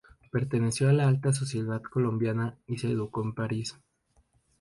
Perteneció 0.31 0.89
a 0.89 0.93
la 0.93 1.07
alta 1.07 1.31
sociedad 1.31 1.79
colombiana 1.83 2.57
y 2.65 2.79
se 2.79 2.89
educó 2.89 3.21
en 3.21 3.35
París. 3.35 3.75